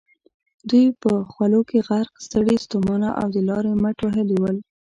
دوی 0.69 0.85
په 1.01 1.11
خولو 1.31 1.61
کې 1.69 1.79
غرق، 1.87 2.13
ستړي 2.25 2.55
ستومانه 2.65 3.09
او 3.21 3.27
د 3.35 3.37
لارې 3.49 3.71
مټ 3.81 3.97
وهلي 4.01 4.37
ول. 4.39 4.57